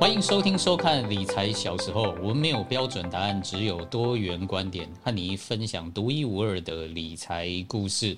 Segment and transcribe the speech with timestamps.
[0.00, 8.16] 欢迎收听收看理财小时候，我们没有标准答案，只有多元观点，和你分享独一无二的理财故事。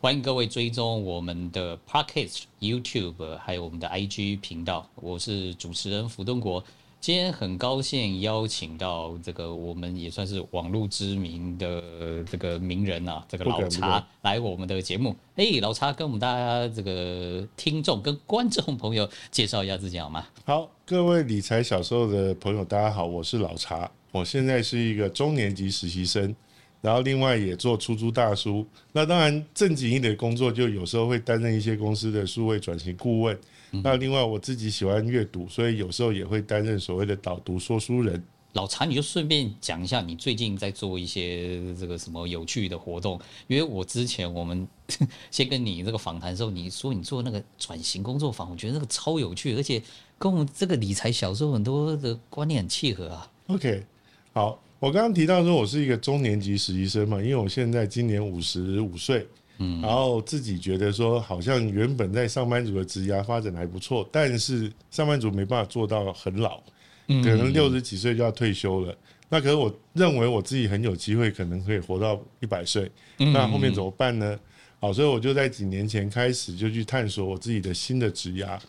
[0.00, 4.88] 欢迎各位追踪我们的 Podcast、YouTube，还有我们的 IG 频道。
[4.94, 6.62] 我是主持人福东国。
[7.00, 15.14] 今天很高兴邀请到这个我们也算是网络知名的这个名人啊，这个老茶来我们的节目。
[15.34, 20.26] 哎，老茶跟我们大家这个听众跟观众朋友介绍一下自己好吗？
[20.44, 26.32] 好，各位理财小时候的朋友，大家好，我是老茶，我现在是一个中年级实习生，
[26.80, 28.64] 然后另外也做出租大叔。
[28.92, 33.36] 那当然正经一点的工作，就有时候会担任一些公司的数位转型顾问。
[33.82, 38.22] 那另外我自己喜欢阅读，所以有时候也会担任所谓的导读说书人。
[38.52, 43.20] 老茶，你就顺便讲一下你最近在做一些这个什么有趣的活动？
[43.48, 44.66] 因为我之前我们
[45.32, 49.82] 先跟你这个访谈的时候，你说你做那个转型工作坊，我觉得那个超有趣，而且
[50.18, 53.30] 跟我们这个理财小时候很多的观念很契合啊。
[53.48, 53.84] OK，
[54.32, 59.26] 好，我刚刚提到说我是一个中年级实习生嘛，因为我现在今年五十五岁。
[59.58, 66.58] 嗯，然后自己觉得说，好像原本在上班族的职涯发展还不错，但是上班族没办法做到很老，
[67.06, 68.94] 可能六十几岁就要退休了。
[69.30, 72.90] 那可是我认为我自己很有机会，可能可以活到一百岁。
[73.16, 74.38] 那后面怎么办呢？
[74.78, 78.60] 好，所以我就在几年前开始就去探索我自己的新的职涯。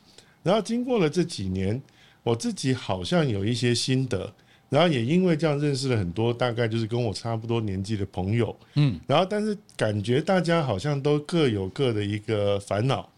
[0.47, 1.81] 然后经过了这几年，
[2.23, 4.33] 我自己好像有一些心得。
[4.69, 13.09] 然后也因为这样认识了很多大概就是跟我差不多年纪的朋友，嗯，然后但是感觉大家好像都各有各的一个烦恼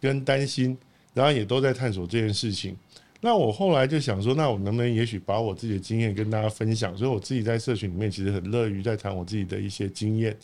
[0.00, 0.76] 跟担心，
[1.12, 2.74] 然后也都在探索这件事情。
[3.20, 6.96] 那我后来就想说，那我能不能也许把我自己的经验跟大家分享？
[6.96, 10.34] 所以我自己在社群里面其实很乐于在谈我自己的一些经验。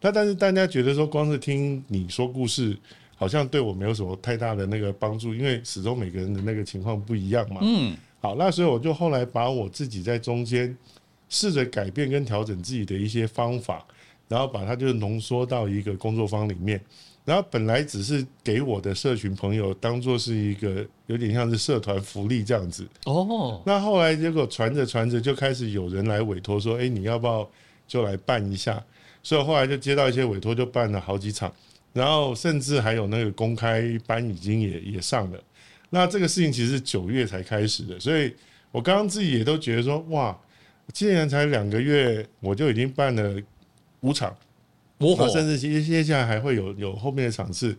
[0.00, 2.74] 那但是大家觉得说，光是听你说故事，
[3.16, 7.96] 好像对我没有什么太大的那个帮助，因为始终每个人的那个情况不一样嘛，嗯。
[8.20, 10.76] 好，那所以我就后来把我自己在中间
[11.28, 13.84] 试着改变跟调整自己的一些方法，
[14.28, 16.80] 然后把它就浓缩到一个工作坊里面。
[17.24, 22.86] 然后本来只是给我的社群朋友当做是一个有点像是社团福利这样子。
[23.04, 23.60] 哦。
[23.66, 27.48] 那后来结果传着传着就开始有人来委托说：“哎，你要不要
[27.88, 28.82] 就来办一下？”
[29.24, 31.52] 所以后来就接到一些委托，就办了好几场，
[31.96, 35.42] 然后甚至还有那个公开班已经也也上了。
[35.88, 38.30] 那这个事情其实是九月才开始的，所以
[38.70, 40.38] 我刚刚自己也都觉得说，哇，
[40.92, 43.40] 竟然才两个月，我就已经办了
[44.00, 44.36] 五场，
[44.98, 47.74] 我甚至接接下来还会有有后面的场次，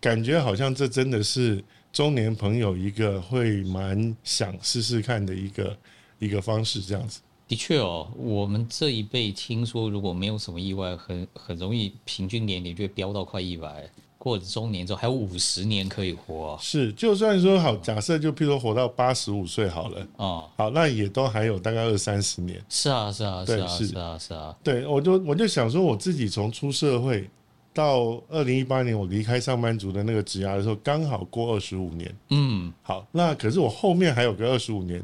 [0.00, 5.78] 感觉好像这真的是中年朋友一个会蛮想试试看的一个
[6.18, 7.20] 一个方式，这样子。
[7.50, 13.90] 的确哦，我们这一辈听说如果没有什么意外，很很容易平均年龄就会飙到快一百。
[14.18, 22.62] 过了中年之后还有五十年可以活，是就算说好，假设就譬如说活到八十五岁好了，哦，好，那也都还有大概二三十年。
[22.68, 24.56] 是啊，是啊，是啊，是啊，是啊。
[24.62, 27.28] 对，我就我就想说，我自己从出社会
[27.74, 32.14] 到二零一八年我离开上班族的那个职涯的时候，刚好过二十五年。
[32.28, 35.02] 嗯，好，那可是我后面还有个二十五年，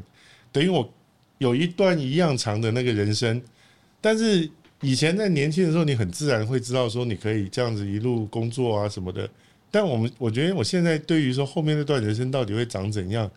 [0.53, 0.87] 等于我
[1.37, 3.41] 有一段一样长的那个人生，
[3.99, 4.49] 但是。
[4.81, 9.27] 以前在年轻的时候，你很自然会知道说你可以这样子一路工作啊什么的。
[9.71, 13.27] 但我们我觉得我现在对于说后面那段人生到底会长怎样，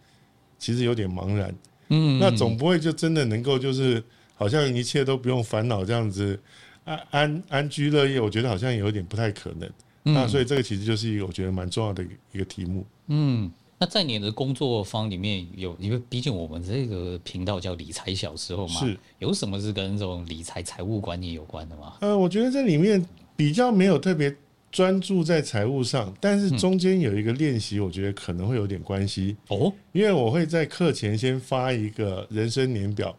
[0.58, 1.50] 其实有点茫然。
[1.88, 6.38] 嗯，那总不会就真的能够就是好像一切都不用烦恼这样子
[6.84, 8.20] 安安安居乐业。
[8.20, 9.70] 我觉得好像有点不太可能。
[10.02, 12.86] 那所以这个其实就是一个我觉得蛮重要的一个题目。
[13.06, 13.50] 嗯。
[13.82, 21.94] 那在你的工作方里面有，因为毕竟我们这个频道叫理财小时候嘛，是有什么是跟这种理财财务管理有关的吗？
[22.02, 23.02] 呃，我觉得这里面
[23.34, 24.36] 比较没有特别
[24.70, 33.16] 专注在财务上，但是中间有一个练习，我觉得可能会有点关系哦，因为我会在课前先发一个人生年表，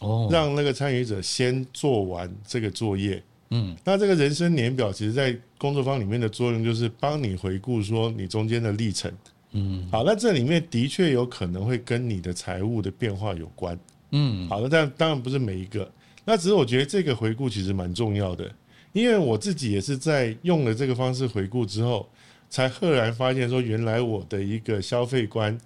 [0.00, 9.12] 哦，让那个参与者先做完这个作业，嗯，那这个人生年表其实在工作坊里面的作用就是帮你回顾说你中间的历程。
[9.52, 13.78] 嗯，好，那这里面的确有可能会跟你的财务的变化有关。
[14.10, 15.90] 嗯，好的，但当然不是每一个。
[16.24, 18.50] 那只是我觉得这个回顾其实蛮重要的，
[18.92, 22.06] 因为我自己也是在用了这个方式回顾之后，
[22.50, 25.58] 才赫然发现说，原来我的一个消费观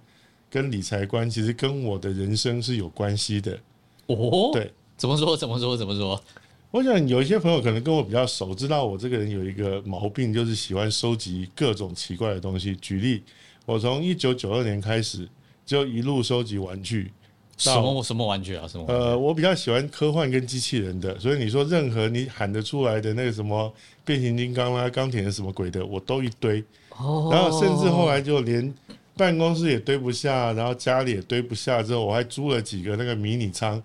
[0.48, 3.58] 跟理财观其实跟我的人生是有关系的。
[4.06, 5.36] 哦，对，怎么说？
[5.36, 5.76] 怎么说？
[5.76, 6.22] 怎么说？
[6.70, 12.76] 我想有一些朋友可能跟我比较熟，知道我这个人有一个毛病，就是喜欢收集各种奇怪的东西。
[12.76, 13.24] 举例。
[13.64, 15.28] 我从一九九二年开始
[15.64, 17.12] 就一路收集玩具，
[17.56, 18.66] 什么什么玩具啊？
[18.66, 18.84] 什么？
[18.88, 23.72] 呃，我比较喜欢科幻跟机器人的，所以你说任何你喊得出来的那个什么
[24.04, 26.62] 变形金刚啦、钢铁人什么鬼的，我都一堆。
[26.98, 28.72] 然后甚至后来就连
[29.16, 33.80] 办公室也堆不下，然后家里也堆不下，之后我还租了几个那个迷你仓，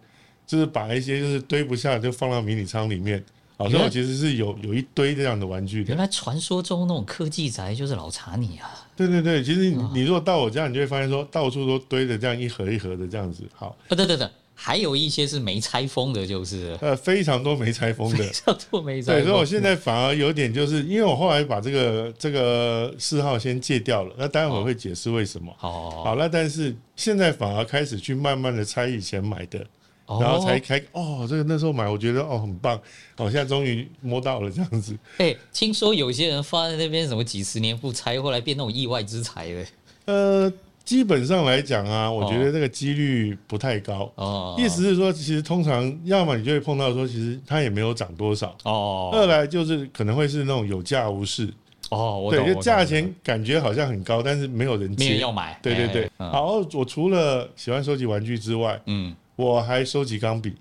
[0.45, 3.23] 就是把一些就是堆不下就放到迷你仓里面。
[3.57, 5.89] 好，所以我其实是有有一堆这样的玩具的。
[5.89, 8.86] 原来传说中那种科技宅就是老查你啊！
[8.97, 13.43] 对对对，其实你你如果到我家，你就会发现说到处都堆着这样一盒一盒的这样子。
[13.53, 19.21] 好，不对对对，还有一些是没拆封的，就是呃非常多没拆封的， 非常多没拆封。
[19.21, 25.53] 对，所以我现在反而有点就是因为我后来把这个这个嗜好先戒掉了，那待会儿会解释为什么。
[25.57, 29.63] 好，好，那但是现在反而开始去慢慢的拆以前买的。
[30.07, 32.79] 然后才开哦，这个那时候买，我觉得哦很棒，
[33.17, 34.97] 哦现在终于摸到了这样子。
[35.17, 39.65] 哎、欸，听说有些人放在那边什么几十年不拆，后来变那种意外之财了。
[40.07, 40.51] 呃，
[40.85, 44.09] 基本上来讲啊，我觉得这个几率不太高。
[44.15, 48.55] 哦，意思是说，其实通常要么你就会碰到说，其实它也没有涨多少。
[48.63, 49.09] 哦。
[49.11, 51.53] 二来就是可能会是那种有价无市。
[51.89, 52.45] 哦，我懂。
[52.45, 55.59] 对，就价钱感觉好像很高，但是没有人接，没人要买。
[55.61, 56.09] 对对对。
[56.19, 59.13] 嗯、好，我除了喜欢收集玩具之外，嗯。
[59.37, 60.55] 我还收集钢笔，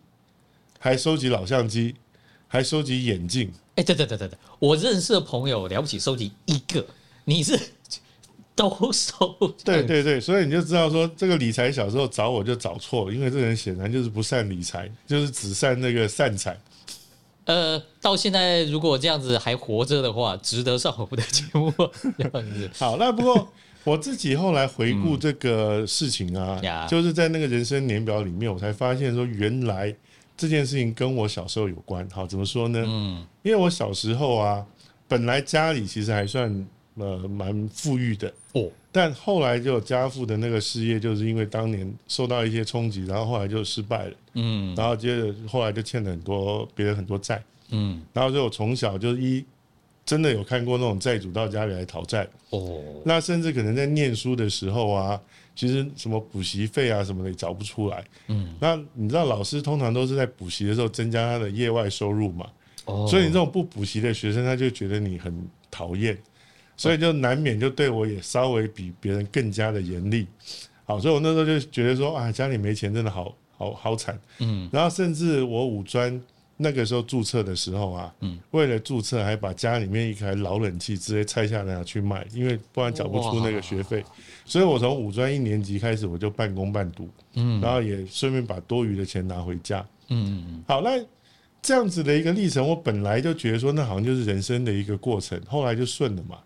[0.78, 1.94] 还收集老相机，
[2.46, 3.50] 还收集眼镜。
[3.75, 6.87] 哎，对对对对对，我认识的朋友了不起，收集一个，
[7.25, 7.58] 你是
[8.55, 9.34] 都收。
[9.64, 16.61] 对对对，所以你就知道说，这个理财小时候找我就找错了，因为这人显然就是不善理财，就是只善那个善财。
[17.46, 21.73] 呃，到现在如果这样子还活着的话，值得上我们的节目。
[22.75, 23.50] 好，那不过。
[23.86, 29.94] 我自己后来回顾这个事情啊，嗯、就是在那个人生年表里面，我才发现说，原来
[30.36, 32.06] 这件事情跟我小时候有关。
[32.10, 32.84] 好，怎么说呢？
[32.84, 34.66] 嗯，因为我小时候啊，
[35.06, 36.66] 本来家里其实还算
[36.96, 44.14] 呃蛮富裕的哦，但后来就家父的那个事业，就是因为当年受到一些冲击，然后后来就失败了。
[44.34, 47.40] 嗯，然后接着后来就欠了很多别人很多债。
[47.70, 49.44] 嗯，然后就我从小就一。
[50.06, 55.20] 真的有看过那种债主到家里来讨债哦，那甚至可能在念书的时候啊，
[55.56, 58.04] 其实什么补习费啊什么的也找不出来。
[58.28, 62.46] 嗯，那你知道老师通常都是在补习的时候增加他的业外收入嘛？
[62.84, 65.34] 哦，所以你这种不补习的学生，他就觉得你很
[65.72, 66.16] 讨厌，
[66.76, 70.28] 所以就难免就对我也稍微比别人更加的严厉。
[70.84, 74.16] 好，所以我那时候就觉得说啊，家里没钱真的好好好惨。
[74.38, 76.22] 嗯，然后甚至我五专。
[76.58, 84.02] 那个时候注册的时候啊，嗯，为了注册还把家里面一台老冷气直接拆下来拿去卖，因为不然缴不出那个学费。
[84.46, 90.64] 所以我从五专一年级开始我就半工半读，嗯，然后也顺便把多余的钱拿回家，嗯嗯。
[90.66, 90.98] 好，那
[91.60, 96.38] 这样子的一个历程，我本来就觉得说那好像就是人生的一个过程，后来就顺了嘛。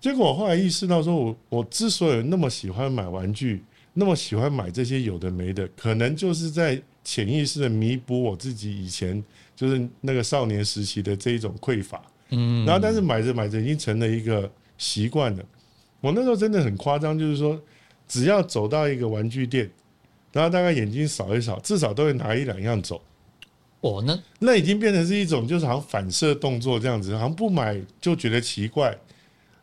[0.00, 6.80] 结果我后来意识到说，我我之所以那么喜欢买玩具，那么喜欢买这些有的没的，可能就是在。
[7.06, 9.22] 潜意识的弥补我自己以前
[9.54, 15.44] 就是那个少年时期的这一种匮乏，嗯，然后但是买着买着已经成了一个习惯了。
[16.00, 17.62] 我那时候真的很夸张，就是说
[18.08, 19.70] 只要走到一个玩具店，
[20.32, 23.00] 然后大概眼睛扫一扫，至少都会拿一两样走。
[23.80, 28.98] 我呢那已经变成是一种就是好像反射动作这样子，好像不买就觉得奇怪。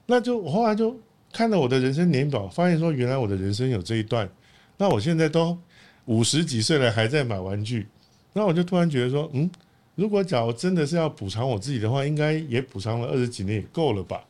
[0.06, 0.98] 那就我后来就
[1.34, 4.30] 看了我的人生年表，发现说原来我的人生有这一段。
[4.78, 5.58] 那我现在都。
[6.06, 7.88] 五十几岁了还在买玩具，
[8.34, 9.50] 那我就突然觉得说，嗯，
[9.96, 14.22] 如果假如真的是要补偿我自己的话，应该也补偿了二十几年也够了吧？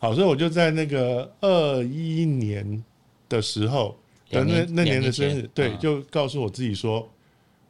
[0.00, 2.82] 好，所以我就在那个二一年
[3.28, 3.96] 的时候，
[4.30, 7.08] 的那那年的生日，对，就告诉我自己说，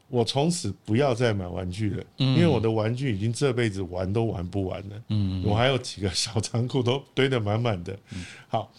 [0.08, 7.94] 我从此不要再买玩具了，因为我的玩具已经这辈子玩都玩不完了，嗯，我还有几个小仓库都堆得满满的，
[8.48, 8.72] 好，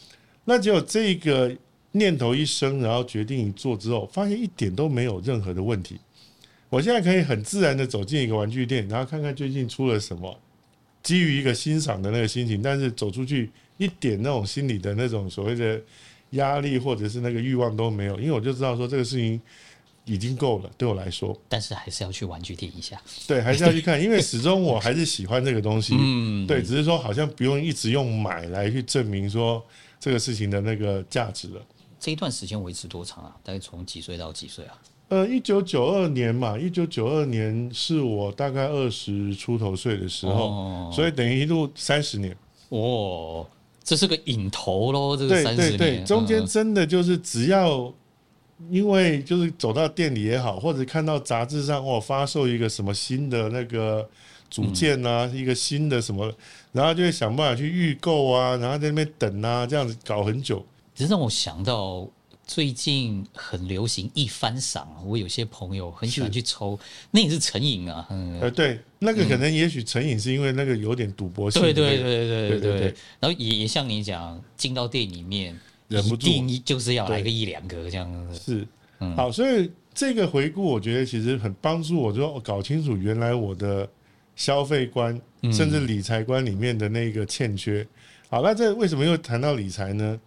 [0.44, 1.56] 那只有这个。
[1.94, 5.98] 念头一生，然后决定一做之后，发现一点都没有任何的问题。
[6.70, 10.38] 我现在可以很自然的走进一个玩具店，然后看看最近出了什么，
[11.04, 15.80] 基于一个欣赏的那个心情，但是走出去一点那种心理的那种所谓的
[16.32, 19.40] 压力或者是那个欲望都没有，因为我就知道说这个事情
[20.06, 21.40] 已经够了，对我来说。
[21.48, 25.94] 但是还是要去玩具店一下，对，还是要去看，因为始终我还是喜欢这个东西。
[26.02, 29.64] 嗯，对，只是说好像不用一直用买来去证明说
[30.00, 31.62] 这个事情的那个价值了。
[32.04, 33.34] 这一段时间维持多长啊？
[33.42, 34.78] 大概从几岁到几岁啊？
[35.08, 42.36] 呃，一九九二年嘛，一九九二年是我大概二十出头岁的时候，哦、所以等于一路三十年。
[42.68, 43.48] 哦，
[43.82, 45.78] 这是个瘾头喽，这个三十年。
[45.78, 47.94] 对对对，中间真的就是只要
[48.70, 54.06] 因为就是走到店里也好，或者看到杂志上哦发售一个什么新的那个
[54.50, 56.30] 组件啊，嗯、一个新的什么，
[56.74, 60.66] 然后就会想办法去预购啊，然后在那边等啊，这样子搞很久。
[61.04, 62.08] 这让我想到
[62.48, 66.80] 最近很流行一番赏，我有些朋友很喜欢去抽，
[67.12, 68.08] 那也是成瘾啊。
[68.10, 71.62] 嗯，呃，对，那个可能也许成瘾是因为那个有点赌博性。
[71.62, 72.96] 对对对对对。
[73.20, 78.40] 然后也也像你讲，进到店里面，忍不定就是要来个一两个这样子。
[78.40, 78.68] 是，
[79.00, 83.90] 嗯、好，所以这个回顾，我觉得其实很帮助我，就搞清楚原来我的
[84.38, 85.20] 消费观，
[85.52, 87.86] 甚至理财观里面的那个欠缺。
[88.30, 90.18] 好，那这为什么又谈到理财呢？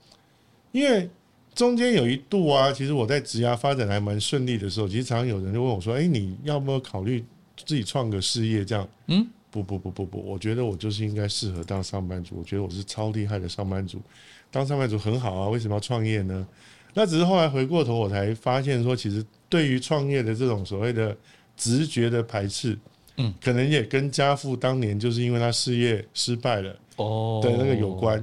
[0.77, 1.09] 因为
[1.55, 7.25] 中间有一度啊，其实我在职涯发展还蛮顺利的时候，其实常常有人就问我说：“哎，你要不要考虑
[7.65, 12.35] 自己创个事业？”这样，嗯，不不不不不，我觉得我就是应该适合当上班族。
[12.37, 14.03] 我觉得我是超厉害的上班族，
[14.51, 16.47] 当上班族很好啊，为什么要创业呢？
[16.93, 21.17] 那只是后来回过头，我才发现说，其实对于创业的这种所谓的
[21.57, 22.79] 直觉的排斥，
[23.17, 26.77] 嗯，可能也跟家父当年就是因为他事业失败了。
[26.97, 28.23] 哦，的，那个有关，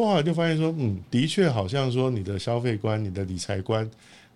[0.00, 3.88] 我后来就发现说，嗯，的确好像说你的消费观、你的理财观，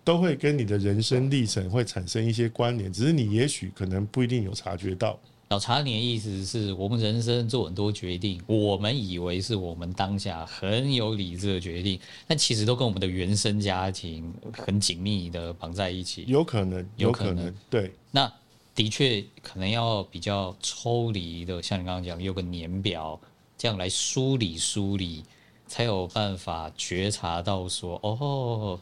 [0.05, 5.19] 都会跟你的人生历程会产生一些关联，只是你也许可能不一定有察觉到。
[5.49, 16.23] 老查，你的意思是我们人生做很多决定，我们以为是我们当下很有理智的决定，但其实都跟我们的原生家庭很紧密的绑在一起。
[16.27, 17.91] 有可能，有可能，可能对。
[18.11, 18.31] 那
[18.73, 23.19] 的确可能要比较抽离的，像你刚刚讲，有个年表。
[23.57, 25.21] 这样来梳理梳理，
[25.69, 28.77] 才有办法觉察到说，哦，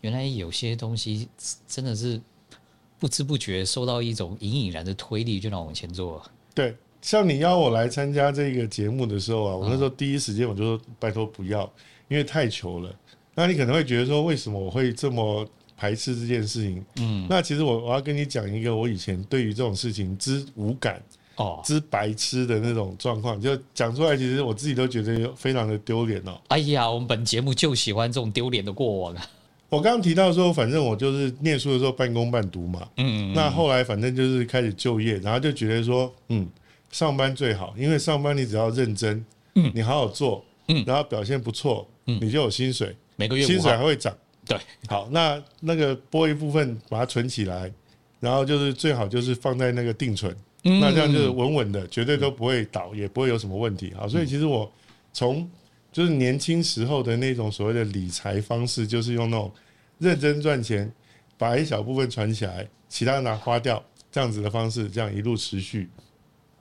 [0.00, 1.28] 原来有些东西
[1.66, 2.18] 真的是
[2.98, 6.24] 不知不觉受到一种隐隐然的推力，就让我往前做。
[6.54, 11.70] 对，像你邀我来参加这个节目的时候啊，我那时候第一时间我就说拜托不要，
[12.06, 12.94] 因为太糗了。
[13.34, 15.44] 那你可能会觉得说，为什么我会这么
[15.76, 16.84] 排斥这件事情？
[17.00, 21.02] 嗯，那其实我我要跟你讲一个我以前对于这种事情之无感。
[21.38, 26.38] 哦，之白痴的那种状况，就讲出来，其实我自己都觉得非常的丢脸哦。
[26.48, 29.26] 哎呀，我们本节目就喜欢这种丢脸的过往啊。
[29.70, 36.48] 我刚刚提到说，反正我就是念书的时候半工半读嘛，嗯，嗯，嗯，那后来反正就是开始就业，然后就觉得说，嗯，
[36.90, 44.12] 上班最好，因为上班你只要认真，嗯，你好好做，嗯，然后表现不错，嗯，你就有薪水，每个月薪水还会涨。
[44.46, 47.70] 对，好，那那个拨一部分把它存起来，
[48.18, 50.34] 然后就是最好就是放在那个定存。
[50.80, 54.06] 那这样就是稳稳的，绝对都不会倒，也不会有什么问题啊。
[54.06, 54.70] 所以其实我
[55.12, 55.48] 从
[55.90, 59.50] 就是年轻时候的那种所谓的理财方式，就是用那种
[59.98, 60.92] 认真赚钱，
[61.36, 63.82] 把一小部分存起来，其他拿花掉
[64.12, 65.88] 这样子的方式，这样一路持续，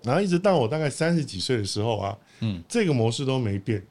[0.03, 3.83] 然后一直到我大概三十几岁的时候啊，嗯，这个模式都没变。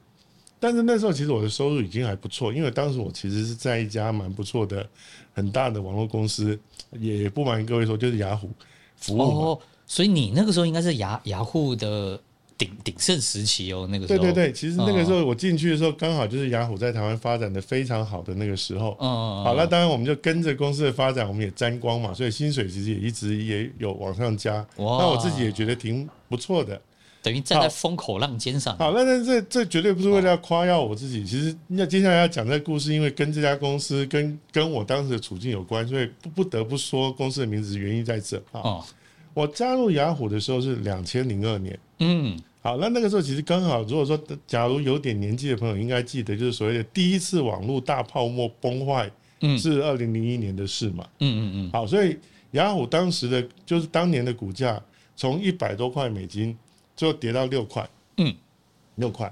[0.59, 4.89] 但是那时候其实我的收入已经还不错，因为当时我其实是在一家蛮不错的
[5.33, 6.59] 很大的网络公司，
[6.93, 8.49] 也不瞒各位说，就是雅虎
[8.95, 9.61] 服务。
[9.87, 12.19] 所以你那个时候应该是雅雅虎的
[12.57, 14.19] 鼎鼎盛时期哦，那个时候。
[14.19, 18.97] 对对对，其实那个时候我进去的时候，刚好就是雅虎在台湾发展的非常好的那个时候。
[18.99, 19.43] 嗯嗯。
[19.45, 24.55] 好，那当然我们就跟着公司的发展，我们也沾光嘛，所以薪水其实也一直也有往上加。
[24.77, 24.97] 哇。
[24.99, 26.81] 那我自己也觉得挺不错的，
[27.21, 28.75] 等于站在风口浪尖上。
[28.77, 38.83] 好，那那这这绝对不是为了要夸耀我自己，其实那接下来要讲这个故事，因为跟这家公司跟跟我当时的处境有关，所以不不得不说公司的名字原因在这啊。
[39.37, 49.07] 我加入雅虎的时候是两千零二年，嗯，好，那那个时候其实刚好，如果说假如有点年纪的朋友应该记得，就是所谓的第一次网络大泡沫崩坏，
[49.41, 52.17] 嗯，是二零零一年的事嘛，嗯嗯嗯，好，所以
[52.53, 54.81] 雅虎当时的就是当年的股价
[55.15, 56.57] 从一百多块美金，
[56.95, 58.33] 最后跌到六块，嗯，
[58.95, 59.31] 六块，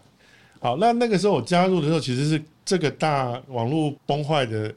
[0.60, 4.72] 好，那那个时候我加入的时候，其实是这个大网络崩坏的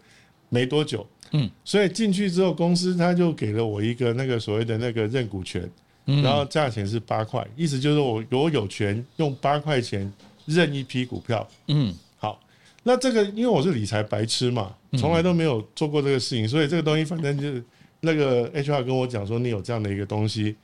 [0.48, 1.06] 没多久。
[1.32, 5.68] 嗯，所以进去之后，公司他就给了我一个那个所谓的那个认股权，
[6.04, 10.10] 然后价钱是八块，意思就是我我有权用八块钱
[10.46, 11.48] 认一批股票。
[11.66, 12.40] 嗯，好，
[12.82, 17.62] 那这个因为我是理财白痴嘛，从来都没有做过这个事情，所以这个东西反正就是
[18.00, 20.56] 那个 HR 跟我讲说，你有这样的一个东西，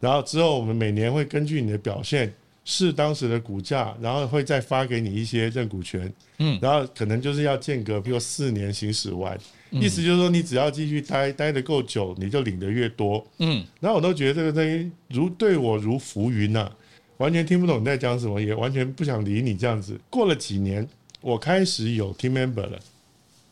[0.00, 2.32] 然后之后我们每年会根据你的表现。
[2.70, 16.76] 是当时的股价，然后会再发给你一些认股权，嗯，然后可能就是要间隔，比如四年行使完，嗯、意思就是说你只要继续待待得够久，你就领得越多，嗯，然后我都觉得这个东西如对我如浮云呐、啊，
[17.18, 20.00] 完全听不懂你在讲什么，也完全不想理你这样子。
[20.08, 20.86] 过了几年，
[21.20, 22.78] 我开始有 team member 了，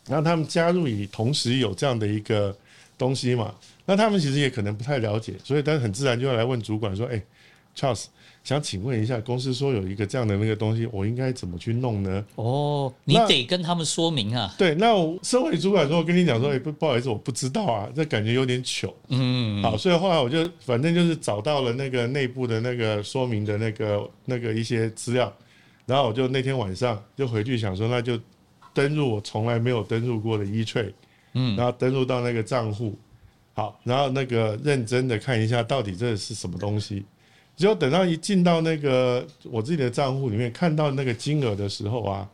[0.09, 2.57] 然后他们加入以同时有这样的一个
[2.97, 3.55] 东西嘛，
[3.85, 7.23] 那他们其实也可能不太了解，所以但是很自然就要来问主管说，哎
[7.77, 8.07] ，Charles。
[8.45, 12.25] 想请问一下，公司说有一个这样的那个东西，我应该怎么去弄呢？
[12.37, 14.55] 哦，你得跟他们说明啊。
[14.57, 18.95] 对，那我身为主管说，我跟你讲说，哎，不不好意思，我不知道啊，这感觉有点糗。
[19.09, 25.33] 嗯，好，所以后来我就反正就是找到了那个内部的那个说明的那个那个一些资料，
[25.85, 28.17] 然后我就那天晚上就回去想说，那就
[28.73, 30.93] 登入我从来没有登入过的 eTrade，
[31.33, 32.97] 嗯，然后登入到那个账户，
[33.55, 37.05] 好，然后那个认真的看一下到底这是什么东西。
[37.57, 42.29] 只有等到一进到那个我自己的账户里面，看到那个金额的时候啊，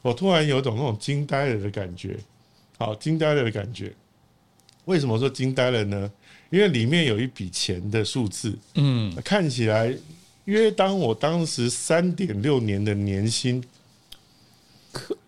[0.00, 2.16] 我突然有种那种惊呆了的感觉。
[2.78, 3.92] 好，惊呆了的感觉。
[4.84, 6.10] 为什么说惊呆了呢？
[6.50, 9.92] 因为里面有一笔钱的数字，嗯，看起来
[10.44, 13.62] 约当我当时三点六年的年薪。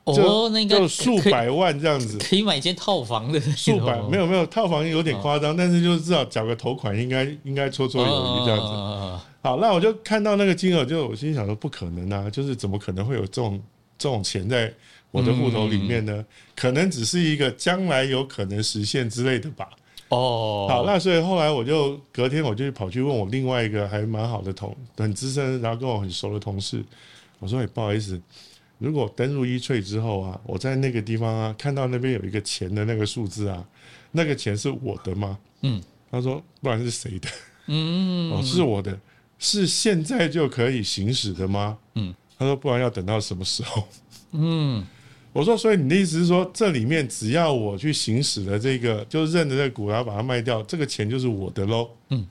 [0.05, 3.41] 哦，那应该就数百万这样子，可以买一间套房的。
[3.41, 9.25] 数百没有没有套房有点夸张，但是就是至少缴个头款应该应该绰绰有余这样子。
[9.41, 13.59] 好，那我就看到那个金额，就我心想说不可能啊，就是怎么可能会有这种
[13.97, 14.71] 这种钱在
[15.11, 16.23] 我的户头里面呢？
[16.55, 19.71] 可能只是一个将来有可能实现之类的吧。
[20.11, 26.85] 哦，好，那所以后来我就隔天我就跑去问我另外一个还蛮好的同很资深，然后跟我很熟的同事，
[27.39, 28.21] 我说：“哎，不好意思。”
[28.78, 33.64] 如果登入 eTrade 之后啊，我在那个地方啊看到那边有一个钱的那个数字啊，
[34.12, 35.38] 那个钱是我的吗？
[35.62, 37.28] 嗯，他说，不然是谁的？
[37.66, 38.99] 嗯，哦，是我的，
[39.38, 41.78] 是现在就可以行使的吗？
[41.95, 43.88] 嗯，他说，不然要等到什么时候？
[44.33, 44.85] 嗯，
[45.33, 51.88] 我说，所以你的意思是说，这里面只要我去行使了这个，就认得这个股，然后把它卖掉，这个钱就是我的喽？
[52.11, 52.26] 嗯，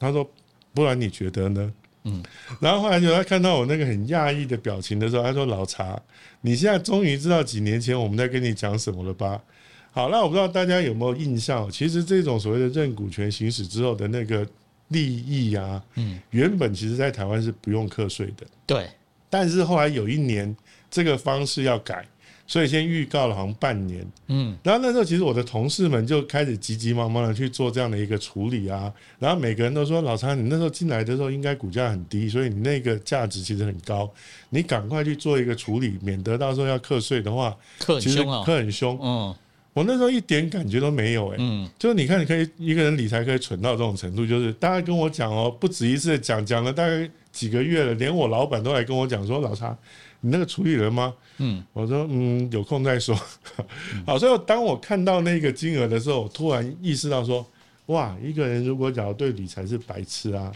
[0.00, 0.28] 他说，
[0.74, 1.72] 不然你觉得呢？
[2.06, 2.22] 嗯，
[2.60, 6.00] 然后后来就他看到我那个很讶异的表情的时候，他说：“老查，
[6.40, 9.42] 你现在终于知道几年前我们在跟你讲什么了吧？”
[9.90, 14.46] 好，那我不知道大家有没有印象，其实这种所谓的认股权行使之后的那个
[14.88, 18.88] 利益啊，嗯，原本其实在台湾是不用课税的，对，
[19.28, 20.54] 但是后来有一年
[20.90, 22.06] 这个方式要改。
[22.46, 34.08] 所以先预告了好像半年，嗯，然后那时候其实我的同事们就开始急急忙忙的去做这样的一个处理啊，然后每个人都说，老常，你那时候进来的时候应该股价很低，所以你那个价值其实很高，
[34.50, 39.34] 你赶快去做一个处理，免得到时候要课税的话，课很凶啊，课很凶，嗯，
[39.74, 49.76] 我那时候一点感觉都没有，哎，嗯，就是你看你可以一个人理财可以蠢到这种程度，就是大家跟我讲哦，不止一次讲，讲了大概几个月了，连我老板都来跟我讲说，老查。
[50.22, 51.12] 你那个处理了吗？
[51.36, 53.14] 嗯，我说嗯，有空再说。
[54.06, 57.46] 好，所以当我看到那个金额的时候，我突然意识到说，
[57.86, 60.50] 哇，一个人如果假如对理财是白痴啊，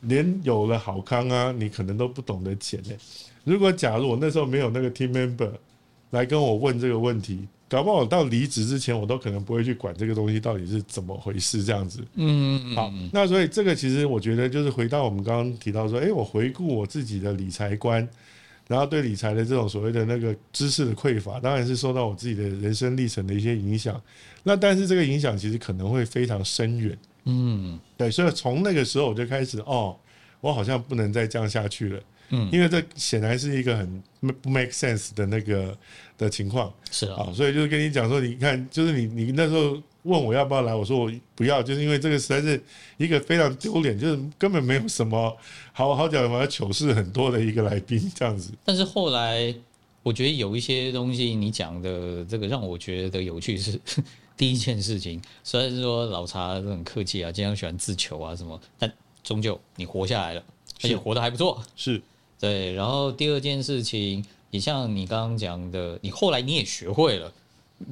[0.00, 2.90] 连有了好康啊，你可能都不懂得钱呢。
[3.44, 5.50] 如果假如我那时候没有那个 team member
[6.10, 12.04] 来跟我问这个问题，搞不好我到离职之前，我都可能不会去管这个东西到底是怎么回事这样子。
[12.16, 18.06] 嗯，好，那所以这个其实我觉得就是回到我们刚刚提到说，诶，我回顾我自己的理财观。
[18.68, 24.00] 然后对理财的这种所谓的那个知识的匮乏，当然是受到我自己的人生历程的一些影响。
[24.42, 26.96] 那但是这个影响其实可能会非常深远。
[27.24, 29.96] 嗯，对，所以从那个时候我就开始，哦，
[30.40, 32.00] 我好像不能再这样下去了。
[32.32, 34.02] 嗯，因为这显然是一个很
[34.42, 35.78] 不 make sense 的那个
[36.18, 36.72] 的情况。
[36.90, 39.80] 是啊，所以就是跟你讲说，你看，就是你你那时候。
[40.04, 42.60] 问我要不要来，我说我不要，就是因为这个实在是
[42.96, 45.32] 一个非常丢脸，就是根本没有什么
[45.72, 48.50] 好好讲，什么糗事很多的一个来宾这样子。
[48.64, 49.54] 但是后来
[50.02, 53.80] 我觉得有一些东西你讲的这个让我觉得有趣是
[54.36, 58.92] 第一件事情，虽然是说老查很客气啊，经常喜欢自求啊什么，但
[59.22, 60.42] 终究你活下来了，
[60.82, 62.02] 而且活得还不错，是
[62.42, 62.74] 对。
[62.74, 67.32] 然后第二件事情，你像你刚刚讲的，你后来你也学会了。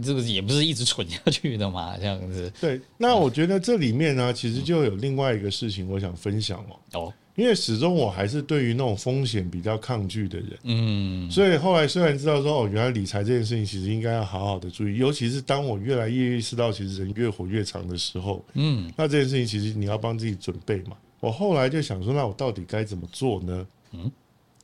[0.00, 2.52] 这个也不是一直存下去的嘛，这样子。
[2.60, 7.00] 对，那我觉得这里面呢，其实就有另外一个事情，我想分享哦。
[7.00, 10.58] 哦，因为始终我还是对于那种风险比较抗拒的人。
[10.62, 11.28] 嗯。
[11.28, 18.44] 所以后来虽然知道说，哦，原来理财这件事情其实应该要好好的注意，尤其是当我越来越意识到，其实人越活越长的时候。
[18.54, 18.92] 嗯。
[18.96, 20.96] 那这件事情其实你要帮自己准备嘛。
[21.18, 23.66] 我后来就想说，那我到底该怎么做呢？
[23.90, 24.08] 嗯。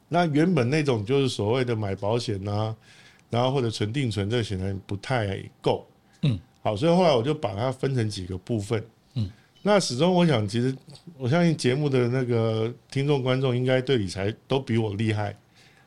[0.08, 2.74] 那原本那种就是所谓的买保险啊。
[3.28, 5.84] 然后或者存定存，这显然不太够。
[6.22, 8.80] 嗯，好，所以后来我就把它分成几个部分。
[9.14, 9.28] 嗯，
[9.62, 10.74] 那始终我想，其实
[11.18, 15.36] 我相信节目的那个听众观众应该对理财都比我厉害，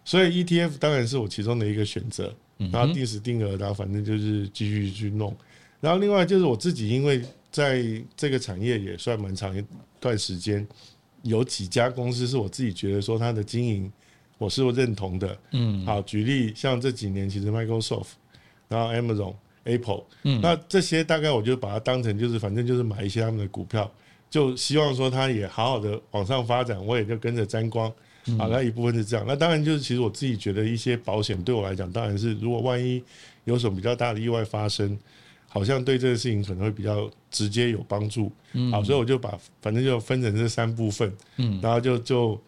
[0.04, 2.36] 所以 ETF 当然是我其中的一个选择。
[2.74, 5.34] 然后定时定额，然后反正就是继续去弄。
[5.80, 7.82] 然后另外就是我自己，因为在
[8.18, 9.64] 这个产业也算蛮长一
[9.98, 10.68] 段时间，
[11.22, 13.90] 有几家公司是我自己觉得说它的经营。
[14.40, 18.12] 我是认同的，嗯，好，举例像这几年其实 Microsoft，
[18.70, 23.92] 然后 Amazon、Apple，嗯，那这些大概我就把它当成就是反正就是买一些他们的股票，
[24.30, 27.92] 就希望说它也好好的往上发展，我也就跟着沾光，
[28.38, 33.04] 好，那一部分是这样，那当然就是其实我自己觉得一些保险对我来讲，当然是如果万一
[33.44, 34.98] 有什么比较大的意外发生，
[35.50, 42.42] 好像对这个事情可能会比较直接有帮助，嗯，好，所以我就把反正就分成这三部分，嗯，然后就就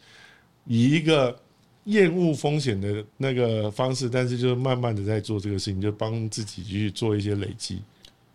[0.66, 1.38] 以一个。
[1.86, 7.80] 厌恶风险的那个方式，但是就是慢慢的在做这个事情，就帮自己去做一些累积。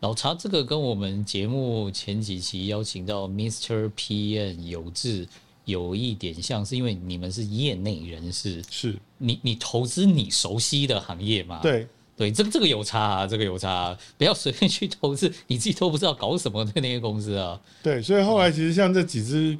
[0.01, 3.91] 老查，这个跟我们节目前几期邀请到 Mr.
[3.97, 5.27] PM 有志
[5.65, 11.61] 有一点像是因为你们是业内人士，是你你投资你熟悉的行业嘛？
[11.63, 17.61] 对对，这个这个有差啊，这个有差啊，不要随便去投资你自己都不知道搞什么的那些公司啊。
[17.83, 19.57] 对，所以后来其实像这几只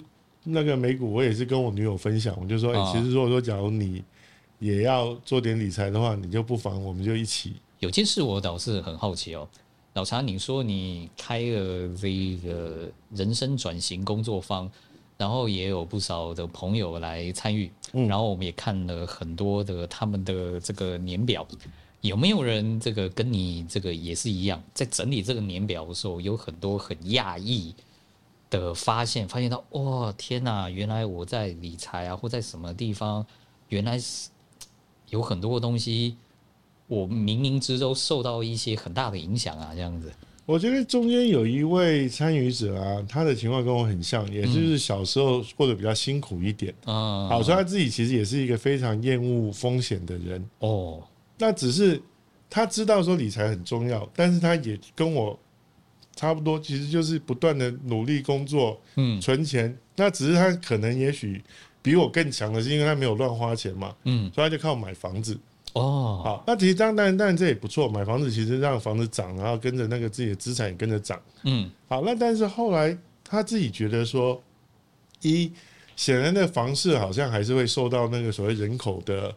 [0.47, 4.03] 那个美股，我也是跟我女友分享，我就说，哎、欸，其实如果说假如你
[4.59, 7.55] 也要做点理财的话，你就不妨我们就一起。
[7.81, 9.49] 有件事我倒是很好奇哦，
[9.95, 14.71] 老查，你说你开了这个人生转型工作坊。
[15.19, 21.49] 然后也有不少的朋友来参与，嗯，然后我们也看了很多的他们的这个年表，
[22.03, 27.75] 有没有人这个跟你这个也是一样，在整理这个年表的时候，有很多很讶异
[28.51, 33.25] 的发现，发现到哇天哪，原来我在理财啊，或在什么地方，
[33.69, 34.29] 原来是
[35.11, 36.17] 有很多的东西，
[36.87, 40.13] 我冥冥之中受到一些很大的影响啊，这样子。
[40.45, 47.27] 我觉得中间有一位参与者啊，他的情况跟我很像，也就是小时候过得比较辛苦一点啊。
[47.29, 51.03] 好，所以他自己其实也是一个非常厌恶风险的人哦。
[51.37, 52.01] 那只是
[52.49, 55.37] 他知道说理财很重要，但是他也跟我
[56.17, 59.77] 差不多，其实就是不断的努力工作，嗯，存钱。
[59.95, 61.41] 那只是他可能也许
[61.83, 65.39] 比我更强的是，因为他没有乱花钱嘛，嗯，所以他就靠买房子。
[65.75, 67.87] 哦，好，那其实当然，当然这也不错。
[67.87, 71.21] 买房子其实让房子涨，然后跟着那个自己的资产也跟着涨。
[71.45, 74.43] 嗯，好，那但是后来他自己觉得说，
[75.21, 75.53] 一
[75.95, 79.35] 显然的房市好像还是会受到那个所谓人口的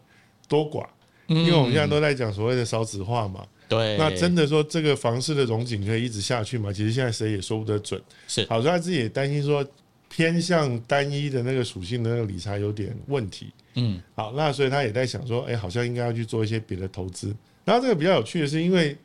[0.48, 0.86] 多寡，
[1.30, 3.46] 因为我们现在都在讲所谓的少子化嘛。
[3.70, 6.74] 对，那真的说这个房市的融景可以一直下去吗？
[6.74, 8.02] 其实现在谁也说不得准。
[8.28, 9.66] 是，好，所以他自己也担心说。
[10.12, 17.32] 偏向单一的那个属性的那个理财有点问题，嗯，好，那所以他也在想说，哎，好像应该要去做一些别的投资。
[17.64, 18.98] 然后这个比较有趣的是，因为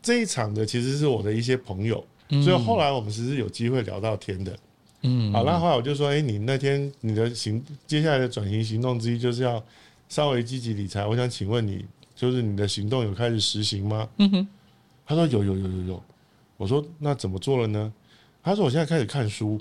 [0.00, 2.06] 这一场的其实是我的一些朋友，
[2.44, 4.56] 所以后来我们其实有机会聊到天的，
[5.02, 9.60] 嗯，好，那后来我就说，哎，你那天你的行接下来的转型行动之一就是要
[10.12, 14.06] 稍微积极理财，我想请问你，就是你的行动有开始实行吗？
[14.18, 14.48] 嗯哼，
[15.06, 16.02] 他说有有有有有，
[16.58, 17.90] 我说那怎么做了呢？
[18.42, 19.58] 他说我现在开始看书。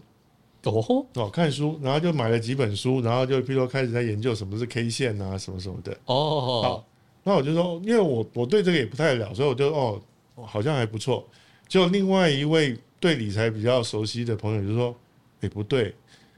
[0.64, 5.98] 哦哦，看书，然后就买了几本书，然后就譬如说开始在研究什么是 K 线啊，什么什么的。
[6.04, 6.88] 哦，好，
[7.24, 10.02] 那我就说，因为我我对这个也不太了，所以我就哦，
[10.36, 11.26] 好像还不错。
[11.66, 14.94] 就另外一位对理财比较熟悉的朋友就说
[15.40, 15.96] ：“哎，不对，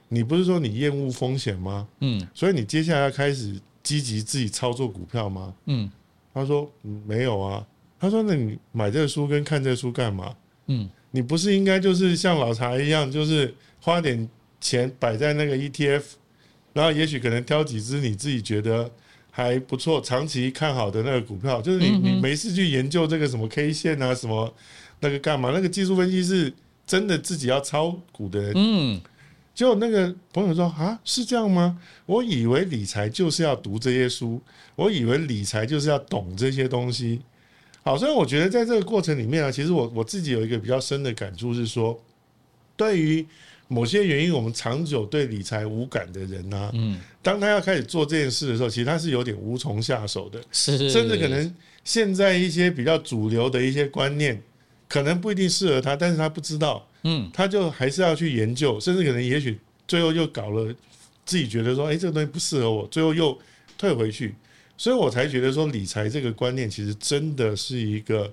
[0.07, 1.87] 你不是说你厌恶风险吗？
[1.99, 5.91] 嗯，所以你接下来要开始积极自己操作股票吗？”嗯，
[6.33, 6.71] 他说
[7.05, 7.63] ：“没有啊。”
[7.99, 10.35] 他说：“那你买这个书跟看这个书干嘛？
[10.67, 13.53] 嗯，你不是应该就是像老查一样，就是。”
[13.85, 14.29] 花点
[14.61, 16.01] 钱摆在那个 ETF，
[16.71, 18.89] 然后也许可能挑几只你自己觉得
[19.29, 24.53] 还不错、长期看好的那个股票，就是你你没事去研究这个什么 K 线啊什么
[25.01, 25.51] 那个干嘛？
[25.53, 26.53] 那个技术分析是
[26.87, 28.53] 真的自己要炒股的人。
[28.55, 29.01] 嗯，
[29.53, 31.79] 就那个朋友说啊，是这样吗？
[32.05, 34.41] 我以为理财就是要读这些书，
[34.75, 37.21] 我以为理财就是要懂这些东西。
[37.83, 42.01] 好，所以我觉得在这个过程里面啊，其实我我自己有一个比较深的感触是说，
[42.75, 43.25] 对于
[43.67, 54.41] 某些原因，我们长久对理财无感的人呢、啊，嗯，当他要开始做这件事的时候，其实他是有点无从下手的，是，甚至可能现在一些比较主流的一些观念，
[54.93, 60.71] 可能不一定适合他，但是他不知道，嗯，他就还是要去研究，甚至可能也许最后又搞了，
[61.25, 63.35] 自己觉得说，哎，这个东西不适合我，最后又
[63.75, 64.35] 退回去，
[64.77, 68.31] 所以我才觉得说，理财这个观念其实真的是一个，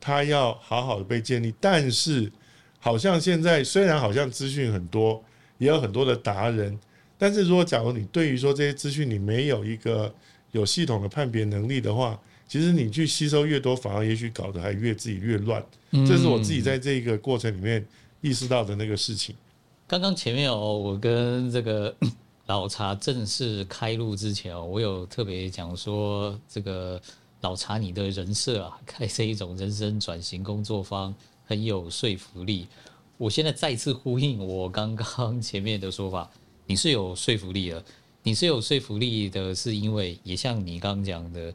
[0.00, 2.28] 他要好好的被建立，但是。
[2.82, 5.22] 好像现在虽然好像资讯很多，
[5.58, 6.80] 也有很多的达人，
[7.18, 10.10] 但是如果假如你对于说这些资讯你没有一个
[10.52, 12.18] 有系统的判别能力的话，
[12.50, 15.64] 其实你去吸收越多，反而也许搞得还越自己越乱。
[15.92, 17.86] 这是我自己在这个过程里面
[18.20, 19.36] 意识到的那个事情。
[19.86, 21.94] 刚刚前面哦，我跟这个
[22.46, 27.00] 老茶正式开录之前哦，我有特别讲说，这个
[27.42, 31.14] 老茶你的人设啊，开这一种人生转型工作方。
[31.44, 32.66] 很有说服力。
[33.16, 36.28] 我现在再次呼应我刚刚前面的说法，
[36.66, 37.84] 你是有说服力的。
[38.22, 41.52] 你是有说服力的，是因为也像你刚刚讲的，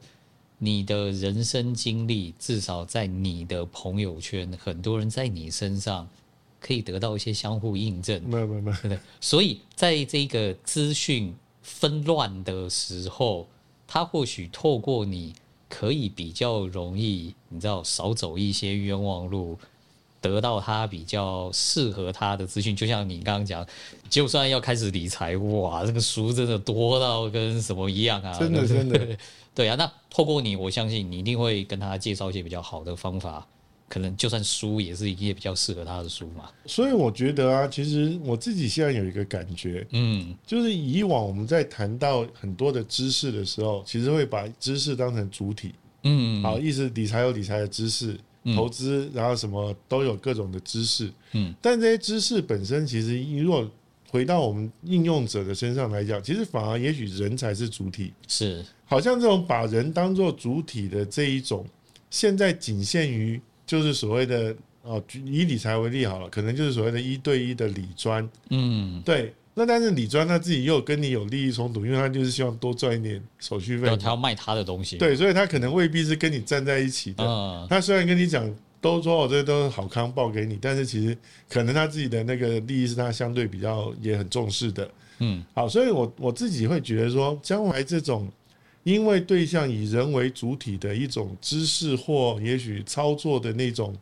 [0.57, 6.07] 你的人生经历，至少在你的朋友圈，很多人在你身上
[6.59, 8.21] 可以得到一些相互印证。
[8.25, 13.47] 没有没有没有，所以在这个资讯纷乱的时候，
[13.87, 15.33] 他或许透过你，
[15.67, 19.57] 可以比较容易，你知道，少走一些冤枉路。
[20.21, 23.63] 得到他比较适合他的资讯，就像你刚刚讲，
[24.09, 28.35] 就算要开始理财，哇，这个书真的多到跟什么一样啊！
[28.39, 29.15] 真的，真的，
[29.55, 29.75] 对啊。
[29.75, 33.47] 那透过你，我相信你一定会跟他介绍一些比较好的方法，
[33.87, 36.49] 可能就算书也是一页比较适合他的书嘛。
[36.65, 48.17] 所以我觉得啊，其实我自己现在有一个感觉，嗯，就是以往我们在谈到很多的知识的时候，其实会把知识当成主体，嗯，好，意思理财有理财的知识，
[48.55, 53.69] 投资然后什么都有各种的知识，嗯，但这些知识本身其实如果
[54.09, 61.65] 回到我们应用者的身上来讲，其实反而也许人才是主体，是，好像这种把人当做主体的这一种，
[62.09, 69.33] 现在仅限于就是所谓的哦，以理财为例好了，可能就是所谓的一对一的理专，嗯，对。
[69.53, 77.23] 那但是理专他自己又跟你有利益冲突，因为他就是希望多赚一点手续费，他要卖他的东西，对，所以他可能未必是跟你站在一起的。
[77.23, 78.53] 嗯，他虽然跟你讲。
[78.81, 81.17] 都说我这都是好康报给你，但是其实
[81.49, 88.31] 可能他自己的那个利益是他相对比较也很重视的，嗯，好，所以我我自己会觉得说，将来这种
[88.85, 93.93] 因为对象以人为主体的一种知识或也许操作的那种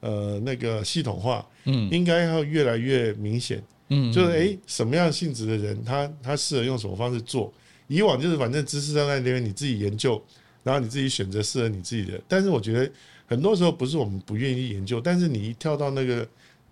[0.00, 7.50] 呃那个系统化，嗯，应该要越来越明显，嗯，就是诶，什么样性质的人，他他适合用什么方式做？
[7.88, 10.22] 以往就是反正知识在那边，你自己研究，
[10.62, 12.92] 然后你自己选择适合你自己的，但是我觉得。
[13.28, 16.24] 很多时候不是我们不愿意研究，但是你一跳到那个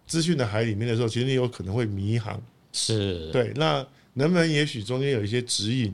[0.07, 2.41] 资讯的海里面的时候，其实你有可能会迷航。
[2.73, 5.93] 是对，那能不能也许中间有一些指引，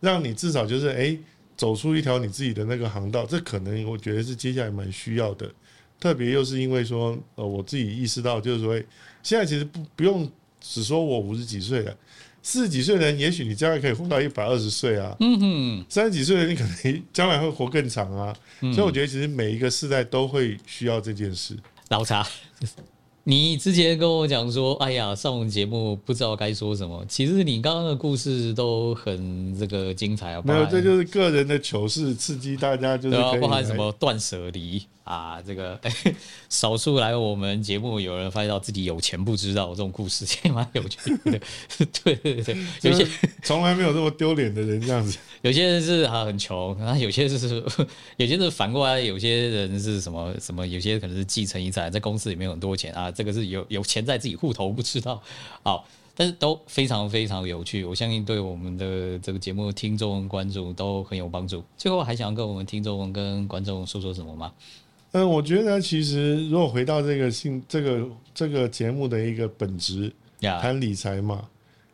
[0.00, 1.18] 让你至少就是哎、欸，
[1.56, 3.24] 走出一条你自己的那个航道？
[3.24, 5.50] 这可能我觉得是接下来蛮需要的。
[6.00, 8.74] 特别又是因为说，呃，我自己意识到就是说，
[9.22, 11.94] 现在其实不不用只说我五十几岁了。
[12.42, 15.14] 四十几岁的人，也许你将来可以活到一百二十岁啊。
[15.20, 18.34] 嗯哼，三十几岁的人，你可能将来会活更长啊。
[18.60, 21.54] 所以我觉得，其实每一个世代都会需要这件事。
[21.90, 22.26] 老查。
[23.24, 27.04] 你之前跟我讲说，哎呀，上我们节目不知道该说什么。
[27.06, 30.42] 其实你刚刚的故事都很这个精彩啊。
[30.44, 33.34] 没有，这就是个人的糗事，刺激大家就是对啊。
[33.40, 35.92] 包含什么断舍离啊，这个哎，
[36.48, 41.40] 少数来我们节目有人发现到自己有钱不知道这种故事，也蛮有趣的。
[42.02, 43.06] 对 对对， 有些
[43.42, 45.18] 从来没有这么丢脸的人这样子。
[45.42, 47.62] 有些人是啊很穷，然后有些是
[48.16, 53.09] 有些是反过来，有些人是什么什么，有些可能是继承遗产，在公司里面有很多钱啊。
[53.12, 55.20] 这个是有有钱在自己户头不知道，
[55.62, 61.62] 好，但是都非常非常有趣，我相信对我们的这个节目听众观众都很有帮助。
[61.76, 64.52] 最后还想跟我们听众跟观众说说什么吗？
[65.12, 71.48] 嗯，我觉得其实如果回到这个性这个这个节目的一个本质，谈理财嘛，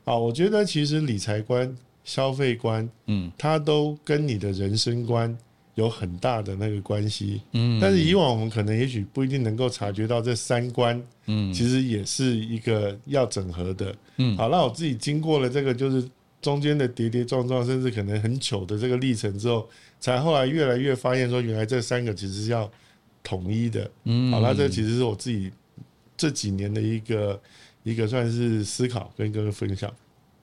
[0.04, 1.74] 啊，我觉得其实理财观、
[2.04, 5.36] 消费观，嗯，它都跟你的人生观。
[5.76, 16.08] 有很大的那个关系，嗯，但是以往我们可能也许不一定能够察觉到这三观，嗯，其实也是一个要整合的，嗯，好，那我自己经过了这个就是
[16.40, 19.68] 中间的跌跌撞撞，甚至可能很糗的这个历程之后，
[20.00, 22.70] 才后来越来越发现说，原来这三个其实是要
[23.22, 25.52] 统一的，嗯，好，那这其实是我自己
[26.16, 27.38] 这几年的一个
[27.82, 29.92] 一个算是思考跟各位分享。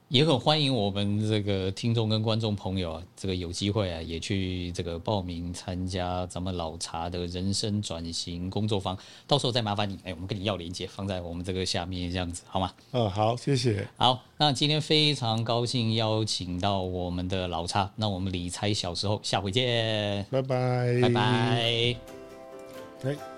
[0.09, 8.95] 也很欢迎我们这个听众跟观众朋友啊，这个有机会啊，也去这个报名参加咱们老茶的人生转型工作坊。
[9.25, 12.71] 到时候再麻烦你，哎，我们跟你要连接，放在我们这个下面，这样子好吗？
[12.91, 13.87] 嗯，好，谢谢。
[13.97, 21.21] 好，那今天非常高兴邀请到我们的老茶，那我们理财小时候，下回见，拜拜，拜拜。
[23.03, 23.32] 哎。